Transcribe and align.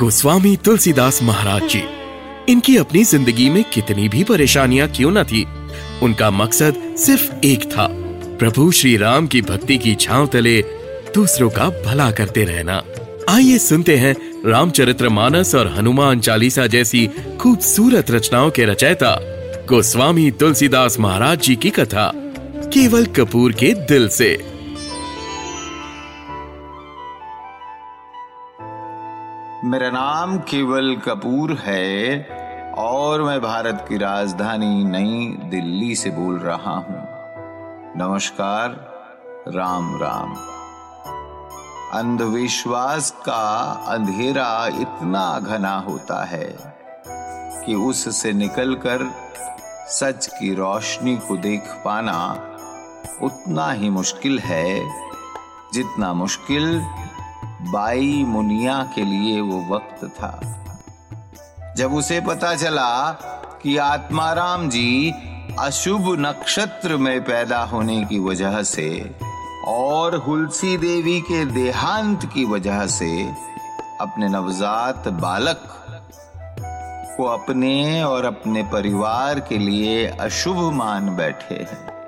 गोस्वामी 0.00 0.54
तुलसीदास 0.56 1.22
महाराज 1.22 1.62
जी, 1.68 1.82
इनकी 2.48 2.76
अपनी 2.76 3.02
ज़िंदगी 3.04 3.48
में 3.50 3.62
कितनी 3.64 4.08
भी 4.08 4.22
परेशानियाँ 4.24 4.86
क्यों 4.88 5.10
न 5.10 5.24
थी, 5.24 5.44
उनका 6.02 6.30
मकसद 6.30 6.76
सिर्फ़ 6.98 7.44
एक 7.46 7.64
था, 7.64 7.86
प्रभु 8.38 8.70
श्री 8.70 8.96
राम 8.96 9.26
की 9.26 9.42
भक्ति 9.42 9.76
की 9.78 9.94
छांव 9.94 10.26
तले 10.26 10.60
दूसरों 11.14 11.50
का 11.50 11.68
भला 11.84 12.10
करते 12.10 12.44
रहना। 12.44 12.82
आइए 13.28 13.58
सुनते 13.58 13.96
हैं 13.96 14.14
रामचरित्र 14.46 15.08
मानस 15.08 15.54
और 15.54 15.68
हनुमान 15.68 16.20
चालीसा 16.20 16.66
जैसी 16.66 17.06
खूबसूरत 17.40 18.10
रचनाओं 18.10 18.50
के 18.50 18.64
रचयिता 18.64 19.16
गोस्वामी 19.68 20.30
तुलसीदास 20.30 20.98
महाराज 21.00 21.42
जी 21.42 21.56
की 21.56 21.70
कथा, 21.70 22.10
केवल 22.66 23.06
कपूर 23.16 23.52
के 23.52 23.72
दिल 23.86 24.08
से। 24.10 24.36
मेरा 29.70 29.90
नाम 29.90 30.38
केवल 30.38 30.96
कपूर 30.96 31.52
है 31.52 32.22
और 32.78 33.22
मैं 33.22 33.40
भारत 33.40 33.86
की 33.88 33.96
राजधानी 33.96 34.84
नई 34.84 35.36
दिल्ली 35.50 35.94
से 35.94 36.10
बोल 36.10 36.38
रहा 36.38 36.72
हूँ। 36.72 37.06
नमस्कार, 37.96 38.70
राम 39.48 39.96
राम। 39.96 40.34
अंधविश्वास 41.98 43.10
का 43.10 43.72
अंधेरा 43.88 44.66
इतना 44.66 45.40
घना 45.40 45.78
होता 45.78 46.24
है 46.24 46.54
कि 47.64 47.74
उससे 47.74 48.32
निकलकर 48.32 49.10
सच 49.88 50.26
की 50.26 50.54
रोशनी 50.54 51.16
को 51.16 51.36
देख 51.36 51.62
पाना 51.84 52.34
उतना 53.22 53.72
ही 53.72 53.90
मुश्किल 53.90 54.38
है 54.38 54.80
जितना 55.72 56.12
मुश्किल 56.12 56.86
बाई 57.60 58.24
मुनिया 58.28 58.92
के 58.94 59.04
लिए 59.04 59.40
वो 59.40 59.74
वक्त 59.74 60.04
था। 60.04 60.40
जब 61.76 61.94
उसे 61.94 62.20
पता 62.20 62.54
चला 62.54 63.10
कि 63.62 63.76
आत्माराम 63.76 64.68
जी 64.68 65.14
अशुभ 65.58 66.16
नक्षत्र 66.18 66.96
में 66.96 67.24
पैदा 67.24 67.62
होने 67.62 68.04
की 68.04 68.18
वजह 68.18 68.62
से 68.62 69.16
और 69.66 70.16
हुलसी 70.16 70.76
देवी 70.76 71.20
के 71.20 71.44
देहांत 71.44 72.24
की 72.34 72.44
वजह 72.44 72.86
से 72.86 73.32
अपने 74.00 74.28
नवजात 74.28 75.08
बालक 75.08 75.76
को 77.16 77.24
अपने 77.24 78.02
और 78.02 78.24
अपने 78.24 78.62
परिवार 78.62 79.40
के 79.40 79.58
लिए 79.58 80.06
अशुभ 80.06 80.72
मान 80.72 81.16
बैठे 81.16 81.54
हैं। 81.54 81.99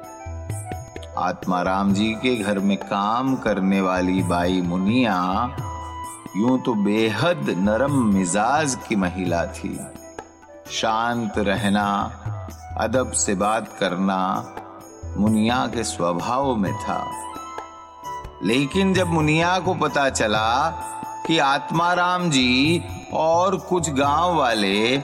आत्माराम 1.19 1.93
जी 1.95 2.13
के 2.13 2.37
घर 2.37 2.59
में 2.59 2.77
काम 2.77 3.37
करने 3.37 3.81
वाली 3.81 4.23
बाई 4.23 4.63
मुनिया 4.63 5.57
यूँ 6.37 6.63
तो 6.63 6.75
बेहद 6.75 7.55
नरम 7.59 8.15
मिजाज 8.15 8.79
की 8.89 8.97
महिला 8.97 9.47
थी। 9.47 9.87
शांत 10.71 11.33
रहना, 11.39 12.13
अदब 12.81 13.13
से 13.13 13.35
बात 13.35 13.69
करना 13.81 14.47
मुनिया 15.19 15.67
के 15.67 15.85
स्वभाव 15.85 16.57
में 16.57 16.75
था। 16.75 17.07
लेकिन 18.45 18.95
जब 18.95 19.07
मुनिया 19.07 19.59
को 19.59 19.75
पता 19.75 20.11
चला 20.11 20.71
कि 21.27 21.39
आत्माराम 21.39 22.31
जी 22.31 22.83
और 23.13 23.57
कुछ 23.57 23.91
गाँव 23.91 24.35
वाले 24.35 24.99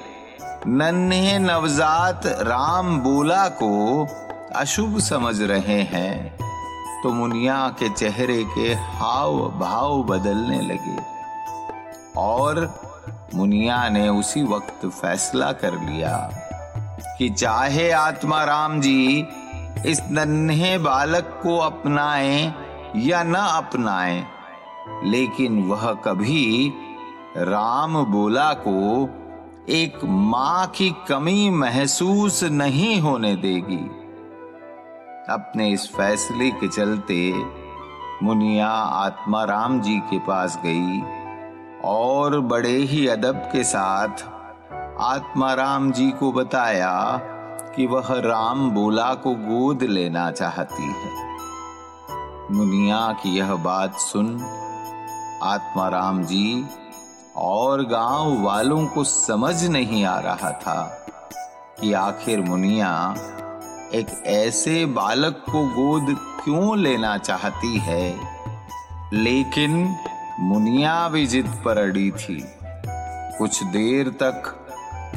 नन्हे 0.66 1.38
नवजात 1.38 2.26
राम 2.26 3.00
बोला 3.00 3.48
को 3.48 4.06
अशुभ 4.56 4.98
समझ 4.98 5.40
रहे 5.42 5.80
हैं 5.82 6.38
तो 7.02 7.10
मुनिया 7.12 7.68
के 7.68 7.88
चेहरे 7.88 8.44
के 8.44 8.74
हाव 8.74 9.38
भाव 9.50 10.02
बदलने 10.02 10.60
लगे। 10.60 10.96
और 12.16 12.60
मुनिया 13.34 13.88
ने 13.88 14.08
उसी 14.08 14.42
वक्त 14.42 14.86
फैसला 14.86 15.52
कर 15.52 15.78
लिया 15.80 16.16
कि 17.18 17.28
चाहे 17.30 17.90
आत्मा 17.90 18.44
राम 18.44 18.80
जी 18.80 19.26
इस 19.86 20.02
नन्हे 20.10 20.78
बालक 20.78 21.40
को 21.42 21.56
अपनाएँ 21.56 22.54
या 22.96 23.22
न 23.22 23.34
अपनाएँ, 23.34 24.26
लेकिन 25.04 25.62
वह 25.62 25.92
कभी 25.92 26.72
राम 27.36 28.04
बोला 28.04 28.52
को 28.52 29.08
एक 29.68 30.04
माँ 30.04 30.66
की 30.66 30.90
कमी 31.08 31.50
महसूस 31.50 32.44
नहीं 32.44 33.00
होने 33.00 33.36
देगी। 33.36 33.97
अपने 35.30 35.70
इस 35.70 35.88
फैसले 35.96 36.50
के 36.50 36.68
चलते 36.68 37.32
मुनिया 38.22 38.68
आत्माराम 38.68 39.80
जी 39.80 39.98
के 39.98 40.18
पास 40.18 40.58
गई 40.66 41.02
और 41.84 42.40
बड़े 42.40 42.76
ही 42.76 43.06
अदब 43.08 43.36
के 43.52 43.64
साथ 43.64 44.08
आत्माराम 45.00 45.92
जी 45.92 46.10
को 46.10 46.32
बताया 46.32 47.20
कि 47.76 47.86
वह 47.86 48.06
राम 48.10 48.70
बोला 48.70 49.14
को 49.14 49.34
गोद 49.34 49.82
लेना 49.82 50.30
चाहती 50.30 50.82
है। 50.82 51.26
मुनिया 52.50 53.12
की 53.12 53.38
यह 53.38 53.54
बात 53.54 53.98
सुन 53.98 54.40
आत्माराम 55.42 56.24
जी 56.24 56.66
और 57.36 57.82
गाँव 57.82 58.42
वालों 58.42 58.86
को 58.86 59.04
समझ 59.04 59.64
नहीं 59.64 60.04
आ 60.04 60.18
रहा 60.18 60.50
था 60.50 61.06
कि 61.80 61.92
आखिर 61.92 62.40
मुनिया 62.40 63.14
एक 63.94 64.22
ऐसे 64.26 64.86
बालक 64.86 65.44
को 65.52 65.68
गोद 65.68 66.06
क्यों 66.44 66.78
लेना 66.78 67.18
चाहती 67.18 67.78
है? 67.78 68.20
लेकिन 69.12 69.96
मुनिया 70.40 71.08
भी 71.08 71.26
जिद 71.26 71.62
पर 71.64 71.78
अड़ी 71.78 72.10
थी। 72.10 72.44
कुछ 73.38 73.64
देर 73.64 74.08
तक 74.08 74.66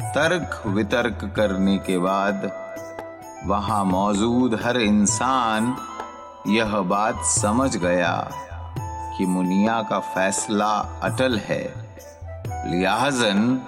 तर्क 0.00 0.62
वितर्क 0.66 1.32
करने 1.36 1.78
के 1.78 1.98
बाद 1.98 2.52
वहाँ 3.46 3.84
मौजूद 3.84 4.60
हर 4.64 4.76
इंसान 4.76 5.76
यह 6.48 6.78
बात 6.78 7.24
समझ 7.24 7.76
गया 7.76 8.30
कि 9.18 9.26
मुनिया 9.26 9.82
का 9.82 9.98
फैसला 9.98 11.00
अटल 11.02 11.38
है। 11.38 11.74
लिहाजन 12.46 13.60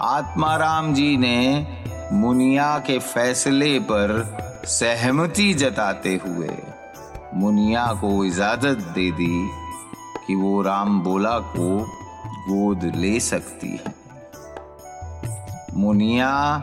आत्माराम 0.00 0.94
जी 0.94 1.16
ने 1.16 1.66
मुनिया 2.12 2.78
के 2.78 2.98
फैसले 2.98 3.78
पर 3.78 4.36
सहमति 4.64 5.54
जताते 5.54 6.20
हुए 6.26 6.50
मुनिया 7.34 7.86
को 7.86 8.24
इजाज़त 8.24 8.78
दे 8.78 9.10
दी 9.10 9.50
कि 10.26 10.34
वो 10.34 10.62
राम 10.62 11.00
बोला 11.00 11.38
को 11.38 11.78
गोद 12.48 12.92
ले 12.96 13.20
सकती 13.20 13.68
है। 13.68 13.94
मुनिया 15.76 16.62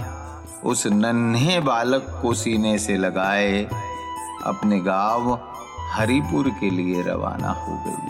उस 0.66 0.88
नन्हे 0.88 1.60
बालक 1.60 2.20
को 2.22 2.34
सीने 2.34 2.78
से 2.80 2.98
लगाए 2.98 3.64
अपने 4.44 4.80
गाँव 4.80 5.40
हरिपुर 5.92 6.50
के 6.50 6.70
लिए 6.70 7.02
रवाना 7.02 7.50
हो 7.50 7.84
गई। 7.88 8.10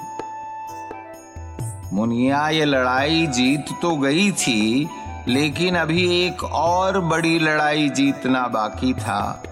मुनिया, 1.94 2.50
ये 2.50 2.66
लड़ाई 2.66 3.28
जीत 3.28 3.66
तो 3.82 3.96
गई 3.96 4.32
थी 4.32 4.90
लेकिन 5.28 5.76
अभी 5.76 6.28
एक 6.28 6.44
और 6.44 7.00
बड़ी 7.00 7.40
लड़ाई 7.40 7.90
जीतना 7.90 8.48
बाकी 8.48 8.94
था। 8.94 9.44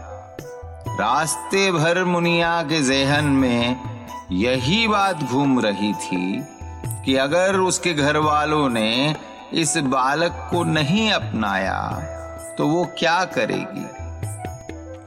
रास्ते 0.90 1.72
भर 1.72 2.04
मुनिया 2.04 2.64
के 2.64 2.82
जहन 2.82 3.26
में 3.26 3.80
यही 4.32 4.88
बात 4.88 5.24
घूम 5.24 5.60
रही 5.60 5.94
थी 5.94 6.46
कि 7.06 7.16
अगर 7.16 7.56
उसके 7.56 7.94
घर 7.94 8.18
वालों 8.18 8.70
ने 8.70 9.16
इस 9.54 9.78
बालक 9.78 10.48
को 10.52 10.64
नहीं 10.64 11.12
अपनाया 11.12 11.82
तो 12.58 12.68
वो 12.68 12.86
क्या 13.00 13.26
करेगी? 13.26 13.86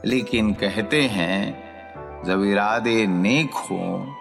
लेकिन 0.09 0.53
कहते 0.53 1.01
हैं, 1.01 2.23
जब 2.25 2.43
इरादे 2.43 3.07
नेक 3.07 3.53
हो 3.53 4.15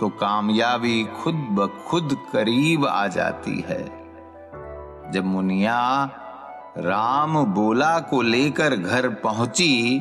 तो 0.00 0.08
कामयाबी 0.08 1.04
खुद 1.04 1.34
ब 1.34 1.84
खुद 1.88 2.16
करीब 2.32 2.86
आ 2.86 3.06
जाती 3.06 3.64
है। 3.68 4.01
जब 5.12 5.24
मुनिया 5.24 6.10
राम 6.78 7.44
बोला 7.44 7.98
को 7.98 8.22
लेकर 8.22 8.76
घर 8.76 9.08
पहुँची 9.08 9.98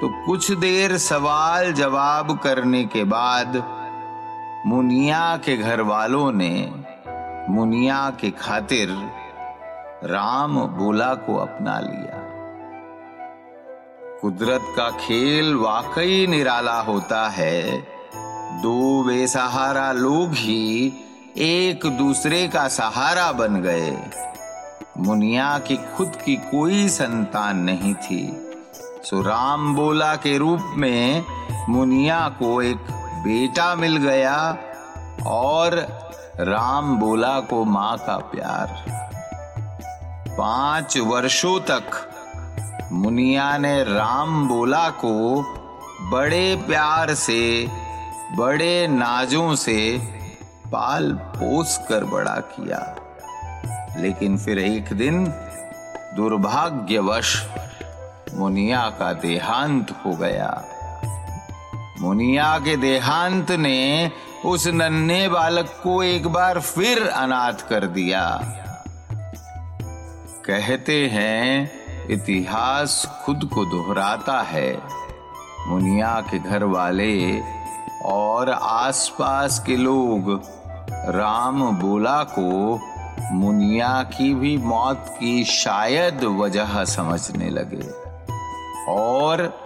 तो 0.00 0.26
कुछ 0.26 0.50
देर 0.52 0.98
सवाल 0.98 1.72
जवाब 1.72 2.38
करने 2.38 2.84
के 2.84 3.04
बाद 3.04 3.56
मुनिया 4.66 5.36
के 5.36 5.56
घर 5.56 5.80
वालों 5.80 6.32
ने 6.32 6.72
मुनिया 7.48 8.10
के 8.10 8.30
खातिर 8.30 8.88
राम 10.04 10.60
बोला 10.60 11.14
को 11.14 11.36
अपना 11.36 11.80
लिया। 11.80 12.22
कुदरत 14.20 14.62
का 14.76 14.90
खेल 14.90 15.54
वाकई 15.54 16.26
निराला 16.26 16.80
होता 16.80 17.28
है। 17.28 17.80
दो 18.62 19.04
बेसहारा 19.04 19.92
लोग 19.92 20.32
ही 20.32 20.92
एक 21.38 21.86
दूसरे 21.86 22.48
का 22.48 22.68
सहारा 22.68 23.32
बन 23.32 23.60
गए। 23.60 24.10
मुनिया 24.98 25.58
की 25.58 25.76
खुद 25.76 26.16
की 26.24 26.36
कोई 26.36 26.88
संतान 26.88 27.56
नहीं 27.56 27.94
थी। 27.94 28.50
सो 29.04 29.22
राम 29.22 29.74
बोला 29.74 30.16
के 30.16 30.38
रूप 30.38 30.60
में 30.76 31.24
मुनिया 31.68 32.28
को 32.28 32.62
एक 32.62 32.76
बेटा 33.24 33.74
मिल 33.74 33.96
गया 33.96 34.58
और 35.26 35.76
राम 36.40 36.98
बोला 36.98 37.40
को 37.40 37.64
माँ 37.64 37.98
का 37.98 38.16
प्यार। 38.16 38.84
पाँच 40.38 40.98
वर्षों 40.98 41.60
तक 41.60 42.08
मुनिया 42.92 43.58
ने 43.58 43.82
राम 43.82 44.48
बोला 44.48 44.90
को 44.90 45.42
बड़े 46.10 46.64
प्यार 46.66 47.14
से, 47.14 47.68
बड़े 48.36 48.86
नाजों 48.88 49.54
से 49.54 50.15
पाल 50.72 51.12
पोस 51.12 51.86
कर 51.88 52.04
बड़ा 52.04 52.36
किया। 52.36 52.96
लेकिन 53.98 54.38
फिर 54.38 54.58
एक 54.58 54.92
दिन 54.92 55.26
दुर्भाग्यवश 56.16 57.48
मुनिया 58.34 58.90
का 58.98 59.12
देहांत 59.12 59.90
हो 60.06 60.10
गया। 60.12 60.64
मुनिया 62.00 62.58
के 62.58 62.76
देहांत 62.76 63.50
ने 63.50 64.10
उस 64.44 64.66
नन्हे 64.66 65.28
बालक 65.28 65.80
को 65.82 66.02
एक 66.02 66.28
बार 66.28 66.60
फिर 66.60 67.08
अनाथ 67.08 67.68
कर 67.68 67.86
दिया। 67.86 68.42
कहते 70.46 71.08
हैं, 71.08 71.70
इतिहास 72.10 73.22
खुद 73.24 73.50
को 73.54 73.64
दोहराता 73.64 74.42
है। 74.42 74.82
मुनिया 75.68 76.24
के 76.30 76.38
घर 76.38 76.64
वाले 76.64 77.40
और 78.04 78.50
आसपास 78.50 79.62
के 79.66 79.76
लोग 79.76 80.55
राम 80.92 81.76
बोला 81.76 82.22
को 82.22 82.80
मुनिया 83.32 84.02
की 84.02 84.34
भी 84.34 84.56
मौत 84.56 85.06
की 85.08 85.44
शायद 85.44 86.24
वजह 86.24 86.84
समझने 86.84 87.50
लगे। 87.50 87.90
और 88.92 89.60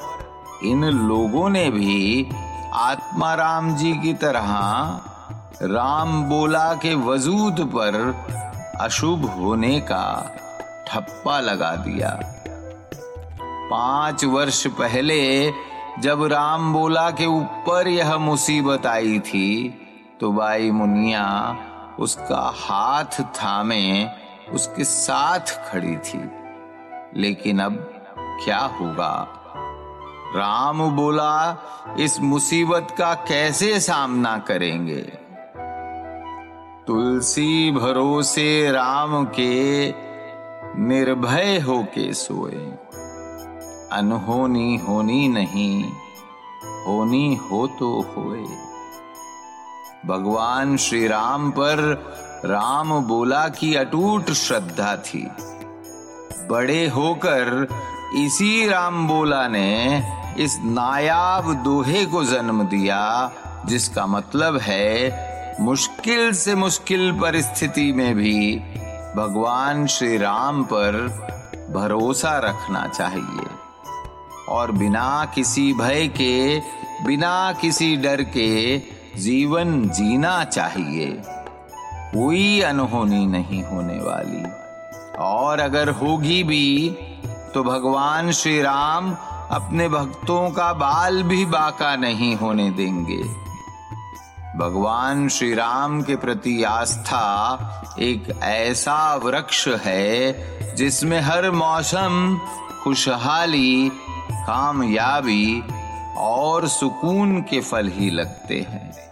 इन 0.64 0.84
लोगों 0.84 1.50
ने 1.50 1.70
भी 1.70 2.28
आत्मा 2.72 3.34
राम 3.34 3.74
जी 3.74 3.92
की 3.92 4.14
तरह 4.14 4.46
राम 5.62 6.22
बोला 6.22 6.74
के 6.74 6.94
वजूद 6.94 7.60
पर 7.60 8.16
अशुभ 8.80 9.24
होने 9.24 9.80
का 9.80 10.34
ठप्पा 10.88 11.40
लगा 11.40 11.76
दिया। 11.76 12.20
पाँच 13.70 14.24
वर्ष 14.24 14.66
पहले 14.66 15.52
जब 15.98 16.24
राम 16.24 16.72
बोला 16.72 17.10
के 17.10 17.26
ऊपर 17.26 17.88
यह 17.88 18.16
मुसीबत 18.16 18.86
आई 18.86 19.18
थी 19.18 19.76
तो 20.20 20.32
बाई 20.32 20.70
मुनिया 20.70 21.58
उसका 21.98 22.54
हाथ 22.56 23.20
थामे, 23.20 24.08
उसके 24.52 24.84
साथ 24.84 25.40
खड़ी 25.40 25.96
थी। 25.96 26.30
लेकिन 27.16 27.60
अब 27.60 28.04
क्या 28.44 28.58
होगा? 28.58 29.28
राम 30.36 30.90
बोला, 30.90 31.58
इस 31.98 32.20
मुसीबत 32.20 32.88
का 32.98 33.14
कैसे 33.14 33.80
सामना 33.80 34.38
करेंगे? 34.38 35.02
तुलसी 36.86 37.70
भरोसे 37.70 38.70
राम 38.70 39.24
के 39.24 39.90
निर्भय 40.80 41.58
होके 41.58 42.14
सोए। 42.14 42.72
अनहोनी 43.92 44.76
होनी 44.76 45.28
नहीं, 45.28 45.84
होनी 46.86 47.34
हो 47.34 47.66
तो 47.66 48.02
होए। 48.02 48.69
भगवान 50.06 50.76
श्री 50.76 51.08
राम 51.08 51.50
पर 51.50 51.78
राम 52.44 53.00
बोला 53.00 53.48
की 53.48 53.74
अटूट 53.74 54.30
श्रद्धा 54.30 54.96
थी। 54.96 55.30
बड़े 56.50 56.88
होकर 56.88 57.68
इसी 58.16 58.68
राम 58.68 59.08
बोला 59.08 59.48
ने 59.48 60.02
इस 60.38 60.58
नायाब 60.64 61.54
दोहे 61.54 62.04
को 62.06 62.24
जन्म 62.24 62.62
दिया, 62.62 63.32
जिसका 63.66 64.06
मतलब 64.06 64.58
है 64.58 65.56
मुश्किल 65.60 66.32
से 66.32 66.54
मुश्किल 66.54 67.12
परिस्थिति 67.12 67.92
में 67.92 68.14
भी 68.14 68.56
भगवान 69.16 69.86
श्री 69.86 70.18
राम 70.18 70.62
पर 70.64 70.92
भरोसा 71.74 72.38
रखना 72.38 72.86
चाहिए। 72.88 73.46
और 74.48 74.72
बिना 74.72 75.32
किसी 75.34 75.72
भय 75.72 76.08
के, 76.08 76.60
बिना 77.04 77.52
किसी 77.52 77.96
डर 77.96 78.22
के 78.22 78.78
जीवन 79.20 79.88
जीना 79.88 80.44
चाहिए। 80.44 81.22
कोई 82.14 82.60
अनहोनी 82.60 83.26
नहीं 83.26 83.64
होने 83.64 83.94
वाली। 83.94 84.44
और 85.18 85.60
अगर 85.60 85.88
होगी 85.88 86.42
भी 86.42 86.96
तो 87.54 87.64
भगवान 87.64 88.30
श्री 88.32 88.62
राम 88.62 89.16
अपने 89.50 89.88
भक्तों 89.88 90.50
का 90.50 90.72
बाल 90.72 91.22
भी 91.22 91.44
बाका 91.46 91.96
नहीं 91.96 92.36
होने 92.36 92.70
देंगे। 92.70 93.22
भगवान 94.58 95.28
श्री 95.28 95.54
राम 95.54 96.02
के 96.02 96.16
प्रति 96.16 96.62
आस्था 96.62 97.26
एक 97.98 98.40
ऐसा 98.42 99.14
वृक्ष 99.14 99.68
है, 99.68 100.32
जिसमें 100.76 101.20
हर 101.20 101.50
मौसम 101.50 102.40
खुशहाली, 102.84 103.90
कामयाबी 104.32 105.62
और 106.16 106.68
सुकून 106.68 107.40
के 107.40 107.60
फल 107.60 107.88
ही 107.88 108.10
लगते 108.10 108.66
हैं। 108.70 109.09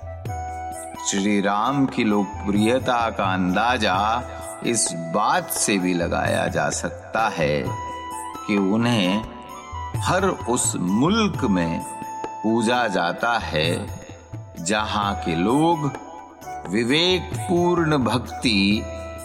श्री 1.09 1.41
राम 1.41 1.87
की 1.87 2.05
लोकप्रियता 2.05 3.11
का 3.11 3.25
अंदाज़ा 3.35 4.23
इस 4.67 4.89
बात 4.93 5.51
से 5.51 5.79
भी 5.79 5.95
लगाया 5.95 6.47
जा 6.49 6.71
सकता 6.71 7.29
है 7.29 7.65
कि 8.47 8.57
उन्हें 8.57 9.23
हर 9.97 10.25
उस 10.25 10.77
मुल्क 10.77 11.45
में 11.45 11.81
पूजा 12.43 12.89
जाता 12.89 13.33
है, 13.39 13.87
जहाँ 14.61 15.15
के 15.15 15.37
लोग 15.37 15.91
विवेकपूर्ण 16.69 17.99
भक्ति 17.99 18.83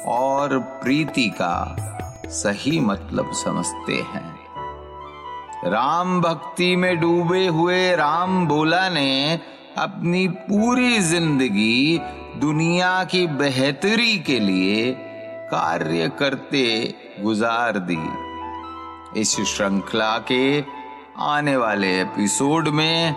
और 0.08 0.58
प्रीति 0.60 1.30
का 1.42 1.76
सही 2.30 2.80
मतलब 2.80 3.32
समझते 3.34 3.94
हैं। 3.94 4.30
राम 5.72 6.22
भक्ति 6.22 6.76
में 6.76 7.00
डूबे 7.00 7.48
हुए 7.48 7.96
राम 7.96 8.48
बोला 8.48 8.90
ने 8.90 9.40
अपनी 9.78 10.28
पूरी 10.28 11.00
ज़िंदगी 11.00 12.00
दुनिया 12.40 13.04
की 13.04 13.26
बेहतरी 13.28 14.18
के 14.20 14.40
लिए 14.40 14.92
कार्य 15.52 16.10
करते 16.20 16.64
गुजार 17.20 17.78
दी। 17.80 17.98
इस 19.22 19.36
श्रृंखला 19.48 20.18
के 20.32 20.62
आने 21.20 21.56
वाले 21.58 21.90
एपिसोड 22.02 22.68
में 22.68 23.16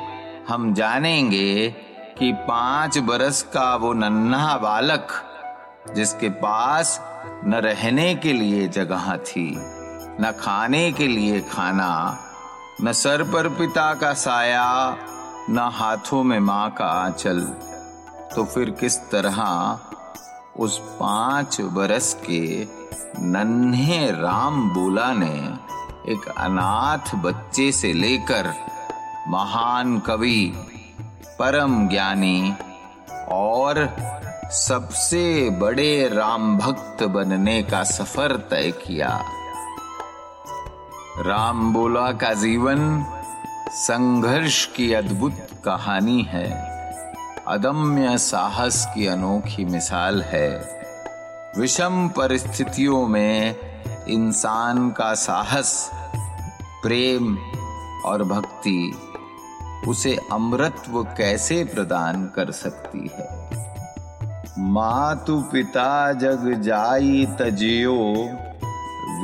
हम 0.49 0.73
जानेंगे 0.75 1.69
कि 2.19 2.32
पाँच 2.49 2.99
बरस 2.99 3.43
का 3.43 3.75
वो 3.76 3.93
नन्हा 3.93 4.56
बालक, 4.56 5.08
जिसके 5.97 6.29
पास 6.29 7.01
न 7.46 7.55
रहने 7.55 8.15
के 8.15 8.32
लिए 8.32 8.69
जगह 8.69 9.17
थी, 9.17 9.51
न 10.20 10.32
खाने 10.41 10.91
के 10.93 11.06
लिए 11.06 11.41
खाना, 11.41 12.19
न 12.82 12.93
सर 12.93 13.22
पर 13.22 13.48
पिता 13.48 13.93
का 13.94 14.13
साया 14.15 14.65
न 15.50 15.58
हाथों 15.72 16.22
में 16.24 16.38
माँ 16.41 16.70
का 16.70 16.84
आंचल 16.84 17.41
तो 18.34 18.44
फिर 18.44 18.70
किस 18.70 18.98
तरह 19.10 19.36
उस 20.58 20.79
पाँच 20.79 21.60
बरस 21.60 22.15
के 22.31 22.69
नन्हे 23.20 24.10
राम 24.10 24.70
बोला 24.70 25.12
ने 25.12 25.34
एक 26.12 26.29
अनाथ 26.29 27.15
बच्चे 27.15 27.72
से 27.72 27.93
लेकर 27.93 28.53
महान 29.29 29.98
कवि, 29.98 30.53
परम 31.38 31.88
ज्ञानी 31.88 32.55
और 33.29 33.88
सबसे 34.50 35.50
बड़े 35.50 36.08
राम 36.08 36.58
भक्त 36.58 37.03
बनने 37.05 37.62
का 37.62 37.82
सफ़र 37.84 38.36
तय 38.36 38.70
किया। 38.86 39.24
राम 41.19 41.72
बोला 41.72 42.12
का 42.12 42.32
जीवन 42.34 43.06
संघर्ष 43.69 44.67
की 44.67 44.93
अद्भुत 44.93 45.49
कहानी 45.65 46.23
है। 46.23 46.51
अदम्य 47.49 48.19
साहस 48.19 48.89
की 48.94 49.06
अनोखी 49.06 49.65
मिसाल 49.65 50.23
है। 50.23 50.81
विषम 51.58 52.08
परिस्थितियों 52.08 53.08
में 53.08 53.56
इंसान 54.08 54.91
का 54.91 55.15
साहस, 55.15 55.91
प्रेम 56.82 57.39
और 58.05 58.23
भक्ति 58.23 58.99
उसे 59.89 60.19
अमृतत्व 60.32 61.03
कैसे 61.03 61.65
प्रदान 61.65 62.27
कर 62.27 62.51
सकती 62.51 63.11
है? 63.19 63.51
मातु 64.58 65.41
पिता 65.53 66.13
जग 66.13 66.61
जाई 66.61 67.29
तजियो, 67.41 68.15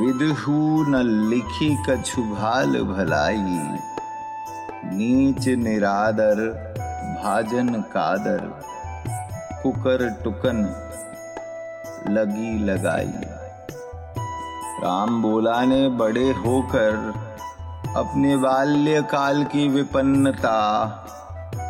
विदहू 0.01 0.83
न 0.83 0.95
लिखी 1.29 1.77
कछु 1.89 2.21
भाल 2.21 2.69
भलाई। 2.69 3.92
नीच 4.85 5.47
निरादर, 5.47 6.35
भाजन 7.23 7.69
कादर, 7.81 8.39
कुकर 9.63 10.09
टुकन, 10.23 10.57
लगी 12.09 12.63
लगाई। 12.63 13.13
राम 14.83 15.21
बोला 15.21 15.65
ने 15.65 15.89
बड़े 15.89 16.31
होकर 16.31 17.13
अपने 17.97 18.37
बाल्यकाल 18.37 19.43
की 19.43 19.67
विपन्नता 19.67 20.59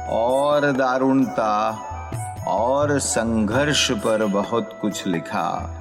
और 0.09 0.71
दारुणता 0.71 1.77
और 2.47 2.99
संघर्ष 2.99 3.91
पर 3.91 4.25
बहुत 4.25 4.79
कुछ 4.81 5.07
लिखा। 5.07 5.79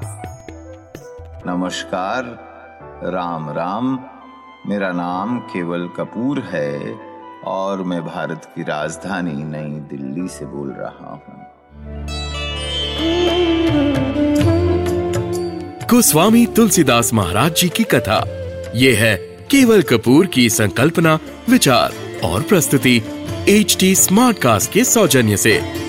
नमस्कार, 1.47 2.25
राम 3.05 3.51
राम, 3.51 3.99
मेरा 4.67 4.93
नाम 4.93 5.39
केवल 5.39 5.89
कपूर 5.97 6.39
है। 6.39 7.12
और 7.45 7.83
मैं 7.83 8.01
भारत 8.05 8.45
की 8.45 8.63
राजधानी 8.63 9.33
नई 9.33 9.81
दिल्ली 9.91 10.29
से 10.29 10.47
बोल 10.47 10.71
रहा 10.79 11.11
हूँ। 11.11 11.47
गोस्वामी 15.87 16.47
तुलसीदास 16.47 17.15
महाराज 17.15 17.55
जी 17.55 17.69
की 17.69 17.85
कथा। 17.85 18.25
ये 18.75 18.95
है 18.95 19.17
केवल 19.51 19.83
कपूर 19.83 20.27
की 20.27 20.51
संकल्पना, 20.51 21.19
विचार 21.51 21.93
और 22.25 22.43
प्रस्तुति 22.43 23.03
एच 23.49 23.77
टी 23.81 23.95
स्मार्ट 23.95 24.39
कास्ट 24.39 24.73
के 24.73 24.85
सौजन्य 24.85 25.37
से। 25.37 25.82